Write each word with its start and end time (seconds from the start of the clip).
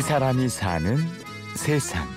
이 0.00 0.02
사람이 0.02 0.48
사는 0.48 0.96
세상. 1.56 2.08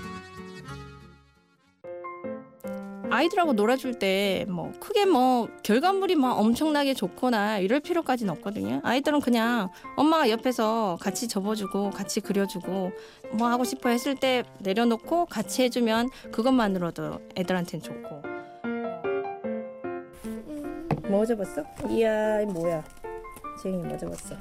아이들하고 3.11 3.51
놀아줄 3.51 3.99
때 3.99 4.45
뭐 4.47 4.71
크게 4.79 5.05
뭐 5.05 5.49
결과물이 5.63 6.15
막 6.15 6.39
엄청나게 6.39 6.93
좋거나 6.93 7.59
이럴 7.59 7.81
필요까지는 7.81 8.31
없거든요. 8.35 8.79
아이들은 8.85 9.19
그냥 9.19 9.67
엄마가 9.97 10.29
옆에서 10.29 10.97
같이 11.01 11.27
접어주고 11.27 11.89
같이 11.89 12.21
그려주고 12.21 12.93
뭐 13.33 13.49
하고 13.49 13.65
싶어 13.65 13.89
했을 13.89 14.15
때 14.15 14.45
내려놓고 14.59 15.25
같이 15.25 15.63
해주면 15.63 16.09
그것만으로도 16.31 17.19
애들한테는 17.35 17.83
좋고. 17.83 18.21
뭐 21.09 21.25
접었어? 21.25 21.65
이야 21.89 22.39
이 22.43 22.45
뭐야? 22.45 22.81
재인이 23.61 23.83
뭐 23.83 23.97
접었어? 23.97 24.35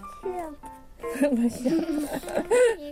맛이야. 1.37 1.73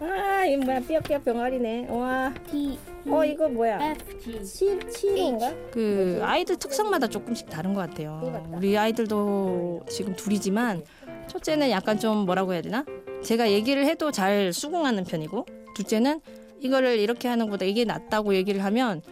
아, 0.00 0.44
이 0.44 0.56
뭐야 0.56 0.80
삐약삐약 0.80 1.24
병아리네. 1.24 1.88
와, 1.90 2.32
T 2.50 2.78
어 3.08 3.24
이거 3.24 3.48
뭐야? 3.48 3.92
F 3.92 4.18
G 4.18 4.44
치 4.44 4.78
치인가? 4.90 5.52
그 5.70 6.20
아이들 6.22 6.56
특성마다 6.56 7.06
조금씩 7.06 7.48
다른 7.48 7.74
것 7.74 7.80
같아요. 7.88 8.48
우리 8.52 8.76
아이들도 8.76 9.82
지금 9.88 10.14
둘이지만 10.16 10.82
첫째는 11.28 11.70
약간 11.70 11.98
좀 11.98 12.18
뭐라고 12.26 12.52
해야 12.52 12.62
되나? 12.62 12.84
제가 13.22 13.50
얘기를 13.50 13.84
해도 13.86 14.10
잘 14.10 14.52
수긍하는 14.52 15.04
편이고 15.04 15.46
둘째는 15.74 16.20
이거를 16.60 16.98
이렇게 16.98 17.28
하는 17.28 17.46
것보다 17.46 17.64
이게 17.64 17.84
낫다고 17.84 18.34
얘기를 18.34 18.64
하면 18.64 19.02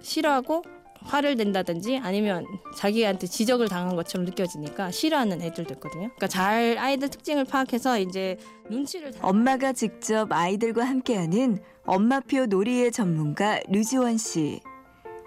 싫어하고 0.00 0.62
화를 1.04 1.36
낸다든지 1.36 1.98
아니면 2.02 2.46
자기한테 2.74 3.26
지적을 3.26 3.68
당한 3.68 3.94
것처럼 3.94 4.24
느껴지니까 4.24 4.90
싫어하는 4.90 5.42
애들도 5.42 5.74
있거든요. 5.74 6.08
그러니까 6.08 6.26
잘 6.26 6.76
아이들 6.78 7.08
특징을 7.08 7.44
파악해서 7.44 7.98
이제 7.98 8.38
눈치를 8.70 9.12
잘 9.12 9.24
엄마가 9.24 9.72
직접 9.72 10.32
아이들과 10.32 10.84
함께하는 10.84 11.58
엄마표 11.84 12.46
놀이의 12.46 12.90
전문가 12.90 13.60
류지원 13.68 14.16
씨. 14.18 14.60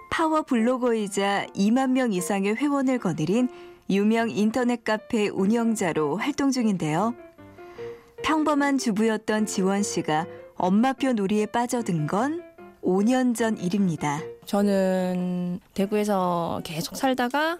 파워 0.09 0.41
블로거이자 0.41 1.47
2만 1.55 1.91
명 1.91 2.11
이상의 2.11 2.55
회원을 2.55 2.97
거느린 2.97 3.49
유명 3.89 4.29
인터넷 4.29 4.83
카페 4.83 5.29
운영자로 5.29 6.17
활동 6.17 6.51
중인데요. 6.51 7.13
평범한 8.23 8.77
주부였던 8.77 9.45
지원 9.45 9.83
씨가 9.83 10.25
엄마표 10.55 11.13
놀이에 11.13 11.45
빠져든 11.45 12.07
건 12.07 12.43
5년 12.81 13.35
전 13.35 13.57
일입니다. 13.57 14.21
저는 14.47 15.59
대구에서 15.73 16.61
계속 16.63 16.95
살다가 16.95 17.59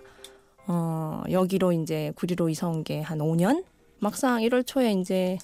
어, 0.68 1.22
여기로 1.30 1.74
이제 1.74 2.12
구리로 2.16 2.48
이사 2.50 2.68
온 2.68 2.84
게 2.84 3.02
한 3.02 3.20
5년? 3.20 3.64
막상 4.00 4.40
1월 4.40 4.66
초에 4.66 4.94
이제 4.94 5.38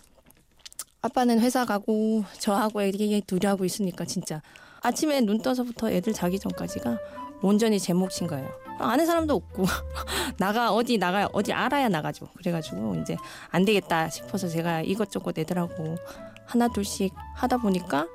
아빠는 1.01 1.41
회사 1.41 1.65
가고 1.65 2.23
저하고 2.39 2.81
애기 2.81 3.21
둘이 3.27 3.45
하고 3.45 3.65
있으니까 3.65 4.05
진짜 4.05 4.41
아침에 4.81 5.19
눈 5.21 5.41
떠서부터 5.41 5.91
애들 5.91 6.13
자기 6.13 6.39
전까지가 6.39 6.97
온전히 7.41 7.77
제 7.77 7.91
몫인 7.93 8.27
거예요. 8.27 8.49
아는 8.79 9.05
사람도 9.05 9.35
없고 9.35 9.65
나가 10.39 10.71
어디 10.73 10.97
나가 10.97 11.27
어디 11.33 11.51
알아야 11.51 11.89
나가죠. 11.89 12.27
그래가지고 12.37 12.95
이제 13.01 13.17
안 13.49 13.65
되겠다 13.65 14.09
싶어서 14.09 14.47
제가 14.47 14.81
이것저것 14.81 15.37
애들하고 15.37 15.97
하나 16.45 16.69
둘씩 16.69 17.13
하다 17.35 17.57
보니까 17.57 18.07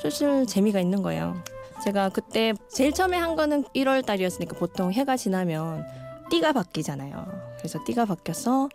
슬슬 0.00 0.46
재미가 0.46 0.78
있는 0.78 1.02
거예요. 1.02 1.42
제가 1.84 2.08
그때 2.08 2.54
제일 2.68 2.92
처음에 2.92 3.18
한 3.18 3.36
거는 3.36 3.64
1월 3.74 4.04
달이었으니까 4.06 4.56
보통 4.56 4.90
해가 4.90 5.18
지나면 5.18 5.84
띠가 6.30 6.52
바뀌잖아요. 6.52 7.26
그래서 7.58 7.78
띠가 7.84 8.06
바뀌어서 8.06 8.70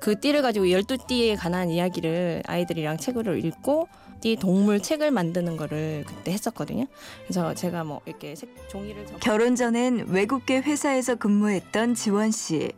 그 0.00 0.18
띠를 0.18 0.40
가지고 0.40 0.66
12띠에 0.66 1.36
관한 1.38 1.68
이야기를 1.68 2.42
아이들이랑 2.46 2.96
책으로 2.96 3.36
읽고 3.36 3.88
띠 4.22 4.36
동물 4.36 4.80
책을 4.80 5.10
만드는 5.10 5.58
거를 5.58 6.04
그때 6.06 6.32
했었거든요. 6.32 6.86
그래서 7.24 7.52
제가 7.52 7.84
뭐 7.84 8.00
이렇게 8.06 8.34
색 8.34 8.48
종이를 8.70 9.06
접... 9.06 9.20
결혼 9.20 9.56
전엔 9.56 10.06
외국계 10.08 10.60
회사에서 10.60 11.16
근무했던 11.16 11.94
지원 11.94 12.30
씨. 12.30 12.72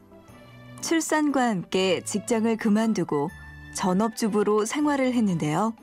출산과 0.81 1.49
함께 1.49 2.03
직장을 2.05 2.57
그만두고 2.57 3.31
전업주부로 3.75 4.65
생활을 4.65 5.15
했는데요. 5.15 5.75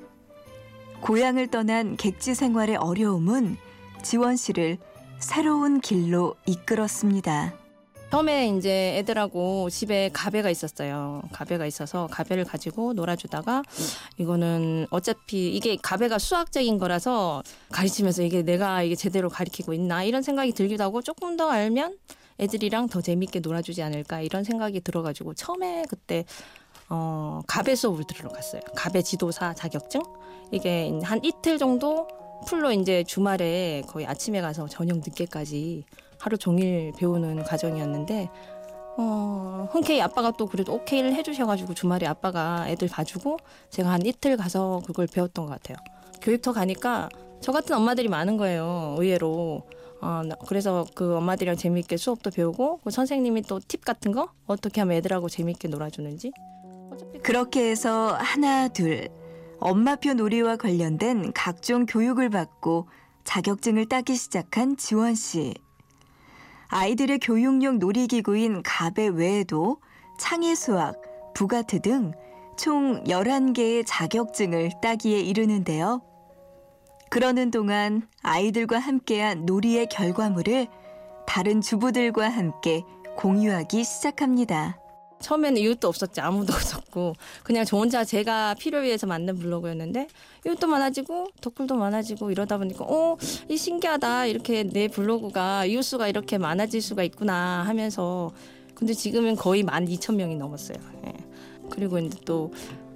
고향을 1.00 1.48
떠난 1.48 1.96
객지 1.96 2.36
생활의 2.36 2.76
어려움은 2.76 3.58
지원 4.04 4.36
씨를 4.36 4.78
새로운 5.20 5.80
길로 5.80 6.36
이끌었습니다. 6.46 7.54
처음에 8.12 8.50
이제 8.50 8.98
애들하고 9.00 9.72
집에 9.72 10.12
가베가 10.14 10.52
있었어요. 10.52 11.24
가베가 11.32 11.66
있어서 11.66 12.06
가베를 12.12 12.44
가지고 12.46 12.94
놀아주다가 12.94 13.64
이거는 14.20 14.86
어차피 14.92 15.56
이게 15.56 15.78
가베가 15.82 16.20
수학적인 16.20 16.78
거라서 16.78 17.42
가르치면서 17.72 18.22
이게 18.22 18.44
내가 18.44 18.84
이게 18.84 18.94
제대로 18.96 19.30
가르치고 19.30 19.74
있나 19.74 20.04
이런 20.04 20.22
생각이 20.22 20.52
들기도 20.52 20.84
하고 20.84 21.02
조금 21.02 21.38
더 21.38 21.50
알면 21.50 21.98
애들이랑 22.40 22.90
더 22.90 23.02
재밌게 23.02 23.40
놀아주지 23.40 23.82
않을까 23.82 24.22
이런 24.22 24.44
생각이 24.44 24.82
들어가지고 24.82 25.34
처음에 25.34 25.86
그때 25.90 26.26
어, 26.90 27.42
가베 27.48 27.74
수업을 27.74 28.04
들으러 28.04 28.30
갔어요. 28.30 28.62
가베 28.76 29.02
지도사 29.02 29.56
자격증 29.56 30.04
이게 30.52 30.92
한 31.02 31.20
이틀 31.24 31.58
정도 31.58 32.08
풀로 32.46 32.72
이제 32.72 33.04
주말에 33.04 33.82
거의 33.88 34.06
아침에 34.06 34.42
가서 34.42 34.68
저녁 34.68 34.98
늦게까지 34.98 35.86
하루 36.20 36.38
종일 36.38 36.94
배우는 36.98 37.44
과정이었는데 37.44 38.30
어, 38.98 39.68
흔쾌히 39.72 40.02
아빠가 40.02 40.32
또 40.32 40.46
그래도 40.46 40.74
오케이를 40.74 41.14
해주셔가지고 41.16 41.74
주말에 41.74 42.06
아빠가 42.06 42.70
애들 42.70 42.88
봐주고 42.90 43.38
제가 43.70 43.90
한 43.92 44.06
이틀 44.06 44.38
가서 44.38 44.82
그걸 44.86 45.08
배웠던 45.08 45.46
것 45.46 45.52
같아요. 45.52 45.78
교육터 46.22 46.54
가니까 46.54 47.10
저 47.42 47.52
같은 47.52 47.76
엄마들이 47.76 48.08
많은 48.08 48.38
거예요. 48.38 48.96
의외로. 49.00 49.64
어, 50.02 50.22
그래서 50.48 50.86
그 50.96 51.16
엄마들이랑 51.18 51.56
재미있게 51.56 51.98
수업도 51.98 52.30
배우고 52.30 52.82
그 52.84 52.92
선생님이 52.92 53.44
또 53.44 53.60
팁 53.60 53.84
같은 53.84 54.12
거 54.12 54.30
어떻게 54.46 54.82
하면 54.82 54.98
애들하고 54.98 55.30
재미있게 55.30 55.70
놀아주는지 55.70 56.32
그렇게 57.24 57.72
해서 57.72 58.14
하나 58.20 58.68
둘 58.68 59.08
엄마표 59.66 60.14
놀이와 60.14 60.58
관련된 60.58 61.32
각종 61.34 61.86
교육을 61.86 62.30
받고 62.30 62.88
자격증을 63.24 63.88
따기 63.88 64.16
시작한 64.16 64.78
지원 64.78 65.16
씨. 65.16 65.54
아이들의 66.68 67.20
교육용 67.20 67.80
놀이기구인 67.80 68.64
가베 68.64 69.08
외에도 69.08 69.78
창의 70.20 70.56
수학, 70.56 71.02
부가트 71.34 71.82
등 71.82 72.14
총 72.56 73.04
11개의 73.04 73.84
자격증을 73.86 74.72
따기에 74.82 75.20
이르는데요. 75.20 76.02
그러는 77.10 77.52
동안 77.52 78.08
아이들과 78.22 78.80
함께한 78.80 79.46
놀이의 79.46 79.88
결과물을 79.88 80.68
다른 81.28 81.62
주부들과 81.62 82.30
함께 82.30 82.84
공유하기 83.18 83.84
시작합니다. 83.84 84.78
처음에는 85.22 85.62
이웃도 85.62 85.88
없었지 85.88 86.20
아무도 86.22 86.54
없었고 86.54 87.14
그냥 87.44 87.66
저 87.66 87.78
혼자 87.78 88.04
제가 88.04 88.56
필요에 88.56 88.86
의해서 88.86 89.08
만든 89.08 89.38
블로그였는데 89.38 90.08
이웃도 90.46 90.68
많아지고 90.68 91.28
덕글도 91.42 91.76
많아지고 91.76 92.32
이러다 92.32 92.58
보니까 92.58 92.86
어 92.86 93.18
이 93.50 93.58
신기하다 93.58 94.26
이렇게 94.28 94.64
내 94.64 94.88
블로그가 94.88 95.66
이웃 95.66 95.82
수가 95.82 96.08
이렇게 96.08 96.38
많아질 96.38 96.82
수가 96.82 97.04
있구나 97.04 97.64
하면서 97.66 98.32
근데 98.74 98.94
지금은 98.94 99.36
거의 99.36 99.64
만 99.64 99.88
이천 99.88 100.16
명이 100.18 100.36
넘었어요. 100.36 100.78
예. 101.06 101.14
그리고 101.70 102.00
이제 102.00 102.18
또 102.26 102.52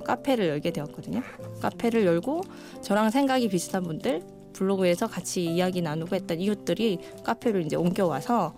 카페를 0.06 0.48
열게 0.48 0.72
되었거든요. 0.72 1.22
카페를 1.62 2.06
열고 2.06 2.44
저랑 2.82 3.10
생각이 3.10 3.50
비슷한 3.50 3.84
분들 3.84 4.24
블로그에서 4.54 5.08
같이 5.08 5.46
이야기 5.46 5.82
나누고 5.82 6.16
했던 6.16 6.40
이웃들이 6.40 7.00
카페를 7.24 7.66
이제 7.66 7.76
옮겨와서 7.76 8.56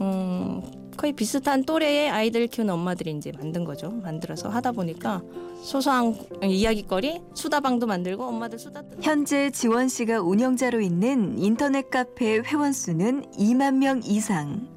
음, 0.00 0.62
거의 0.96 1.12
비슷한 1.12 1.64
또래의 1.64 2.10
아이들 2.10 2.46
키우는 2.46 2.74
엄마들이 2.74 3.12
이제 3.12 3.32
만든 3.32 3.64
거죠. 3.64 3.90
만들어서 3.90 4.48
하다 4.48 4.72
보니까 4.72 5.22
소소한 5.62 6.14
이야기거리, 6.42 7.22
수다방도 7.34 7.86
만들고 7.86 8.24
엄마들 8.24 8.58
수다 8.58 8.82
현재 9.00 9.50
지원 9.50 9.88
씨가 9.88 10.20
운영자로 10.20 10.80
있는 10.80 11.38
인터넷 11.38 11.88
카페 11.90 12.38
회원 12.40 12.72
수는 12.72 13.22
2만 13.32 13.76
명 13.76 14.00
이상. 14.04 14.68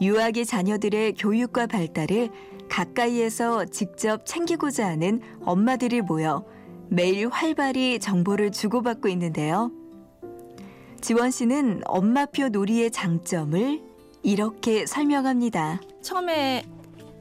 유아기 0.00 0.44
자녀들의 0.44 1.14
교육과 1.14 1.66
발달을 1.68 2.30
가까이에서 2.68 3.66
직접 3.66 4.26
챙기고자 4.26 4.86
하는 4.86 5.20
엄마들이 5.44 6.00
모여 6.00 6.44
매일 6.88 7.28
활발히 7.28 7.98
정보를 8.00 8.50
주고받고 8.50 9.08
있는데요. 9.08 9.70
지원 11.00 11.30
씨는 11.30 11.82
엄마표 11.84 12.48
놀이의 12.48 12.90
장점을 12.90 13.91
이렇게 14.22 14.86
설명합니다. 14.86 15.80
처음에 16.02 16.64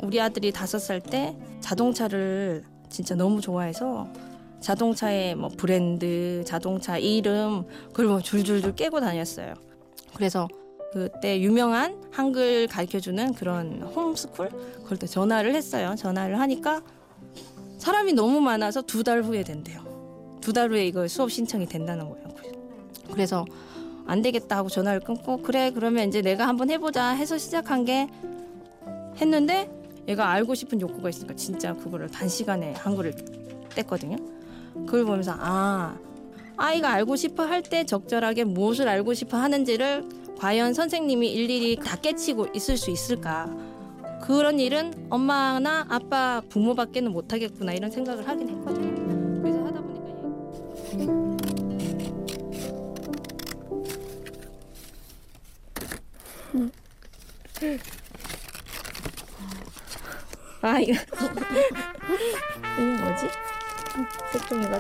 우리 0.04 0.20
아들이 0.22 0.52
다섯 0.52 0.80
살 0.80 1.02
때 1.02 1.36
자동차를 1.62 2.64
진짜 2.90 3.16
너무 3.16 3.42
좋아해서 3.42 4.08
자동차의 4.60 5.36
뭐 5.36 5.50
브랜드, 5.56 6.44
자동차 6.46 6.98
이름 6.98 7.66
그걸 7.88 8.08
뭐 8.08 8.22
줄줄줄 8.22 8.76
깨고 8.76 9.00
다녔어요. 9.00 9.54
그래서 10.14 10.48
그때 10.94 11.40
유명한 11.42 12.00
한글 12.12 12.68
가르쳐주는 12.68 13.34
그런 13.34 13.82
홈스쿨 13.82 14.50
그럴 14.86 15.00
때 15.00 15.08
전화를 15.08 15.56
했어요. 15.56 15.96
전화를 15.98 16.40
하니까 16.40 16.82
사람이 17.80 18.14
너무 18.14 18.42
많아서 18.42 18.82
두 18.82 19.04
달 19.04 19.24
후에 19.24 19.44
된대요. 19.44 19.82
두 20.42 20.54
달 20.54 20.70
후에 20.72 20.86
이거 20.86 21.08
수업 21.08 21.32
신청이 21.32 21.66
된다는 21.68 22.10
거예요. 22.10 22.28
그래서 23.12 23.46
안 24.06 24.22
되겠다 24.22 24.58
하고 24.58 24.70
전화를 24.70 25.00
끊고 25.02 25.38
그래 25.38 25.72
그러면 25.74 26.08
이제 26.10 26.22
내가 26.22 26.48
한번 26.48 26.70
해보자 26.70 27.10
해서 27.10 27.38
시작한 27.38 27.86
게 27.86 28.08
했는데 29.18 29.70
얘가 30.08 30.30
알고 30.30 30.56
싶은 30.56 30.82
욕구가 30.82 31.10
있으니까 31.10 31.36
진짜 31.36 31.74
그거를 31.74 32.10
단시간에 32.10 32.74
한글을 32.74 33.14
뗐거든요. 33.76 34.18
그걸 34.86 35.06
보면서 35.06 35.34
아 35.38 35.96
아이가 36.58 36.90
알고 36.92 37.16
싶어 37.16 37.44
할 37.46 37.62
때 37.64 37.84
적절하게 37.86 38.44
무엇을 38.46 38.88
알고 38.88 39.14
싶어 39.14 39.38
하는지를 39.38 40.04
과연 40.38 40.74
선생님이 40.74 41.32
일일이 41.32 41.76
다 41.78 41.96
깨치고 41.98 42.48
있을 42.56 42.78
수 42.78 42.90
있을까? 42.92 43.48
그런 44.22 44.60
일은 44.60 44.94
엄마나 45.10 45.86
아빠 45.90 46.42
부모밖에는 46.50 47.12
못하겠구나 47.12 47.74
이런 47.74 47.90
생각을 47.92 48.28
하긴 48.28 48.50
했거든요. 48.50 49.42
그래서 49.42 49.64
하다 49.66 49.82
보니까 49.82 51.31
아 60.62 60.80
이거 60.80 60.94
이게 62.78 63.02
뭐지? 63.02 63.28
색종이가 64.32 64.80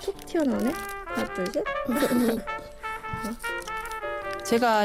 툭 0.00 0.26
튀어나오네. 0.26 0.72
하나 1.06 1.34
둘 1.34 1.46
셋. 1.46 1.64
제가 4.44 4.82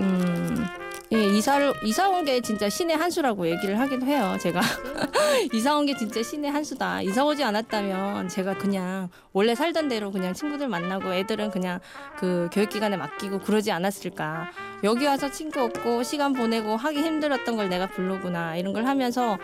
음 0.00 0.66
예, 1.10 1.24
이사를 1.24 1.72
이사 1.84 2.06
온 2.10 2.22
게 2.26 2.42
진짜 2.42 2.68
신의 2.68 2.94
한 2.98 3.10
수라고 3.10 3.48
얘기를 3.48 3.78
하기도 3.80 4.04
해요. 4.04 4.36
제가 4.40 4.60
이사 5.54 5.74
온 5.74 5.86
게 5.86 5.96
진짜 5.96 6.22
신의 6.22 6.50
한 6.50 6.62
수다. 6.62 7.00
이사 7.00 7.24
오지 7.24 7.42
않았다면 7.42 8.28
제가 8.28 8.58
그냥 8.58 9.08
원래 9.32 9.54
살던 9.54 9.88
대로 9.88 10.10
그냥 10.12 10.34
친구들 10.34 10.68
만나고 10.68 11.14
애들은 11.14 11.50
그냥 11.50 11.80
그 12.18 12.50
교육 12.52 12.68
기관에 12.68 12.98
맡기고 12.98 13.38
그러지 13.40 13.72
않았을까. 13.72 14.50
여기 14.84 15.06
와서 15.06 15.30
친구 15.30 15.62
없고 15.62 16.02
시간 16.02 16.34
보내고 16.34 16.76
하기 16.76 16.98
힘들었던 17.00 17.56
걸 17.56 17.70
내가 17.70 17.86
블로그나 17.86 18.56
이런 18.56 18.74
걸 18.74 18.84
하면서 18.86 19.38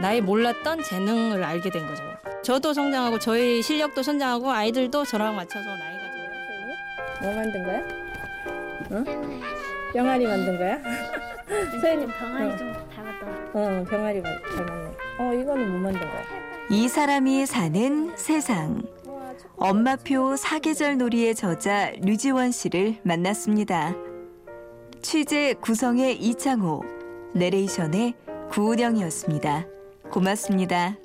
나의 0.00 0.20
몰랐던 0.20 0.82
재능을 0.82 1.42
알게 1.44 1.70
된 1.70 1.86
거죠. 1.86 2.02
저도 2.42 2.72
성장하고 2.74 3.18
저희 3.18 3.62
실력도 3.62 4.02
성장하고 4.02 4.50
아이들도 4.50 5.04
저랑 5.04 5.36
맞춰서 5.36 5.64
나이가 5.68 6.04
좀 6.04 6.24
뭐 7.22 7.32
만든 7.34 7.64
거야? 7.64 7.82
응? 8.92 9.40
병아리 9.94 10.26
만든 10.26 10.58
거야? 10.58 10.78
소연이 11.80 12.06
병아리 12.06 12.50
어. 12.52 12.56
좀 12.56 12.72
닮았다. 12.94 13.26
어 13.54 13.84
병아리 13.88 14.22
닮았네. 14.22 14.96
어 15.18 15.32
이거는 15.32 15.70
뭐 15.70 15.80
만든 15.80 16.00
거야? 16.00 16.22
이 16.70 16.88
사람이 16.88 17.46
사는 17.46 18.12
세상. 18.16 18.82
엄마표 19.56 20.36
사계절 20.36 20.98
놀이의 20.98 21.34
저자 21.34 21.92
류지원 22.02 22.50
씨를 22.50 22.96
만났습니다. 23.04 23.94
취재 25.00 25.54
구성의 25.60 26.16
이창호, 26.16 26.82
내레이션의 27.34 28.14
구은영이었습니다. 28.50 29.66
고맙습니다. 30.14 31.03